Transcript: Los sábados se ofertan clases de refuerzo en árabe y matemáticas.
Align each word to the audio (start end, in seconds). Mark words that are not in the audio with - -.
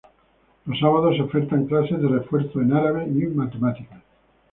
Los 0.65 0.79
sábados 0.79 1.15
se 1.15 1.21
ofertan 1.21 1.67
clases 1.67 2.01
de 2.01 2.07
refuerzo 2.07 2.59
en 2.59 2.73
árabe 2.73 3.05
y 3.05 3.27
matemáticas. 3.27 4.01